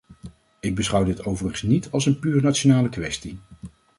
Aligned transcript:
Ik 0.59 0.75
beschouw 0.75 1.03
dit 1.03 1.25
overigens 1.25 1.61
niet 1.61 1.91
als 1.91 2.05
een 2.05 2.19
puur 2.19 2.41
nationale 2.43 2.89
kwestie. 2.89 3.39